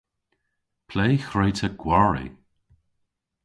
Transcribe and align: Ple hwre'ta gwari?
Ple 0.89 1.07
hwre'ta 1.27 1.67
gwari? 1.81 2.27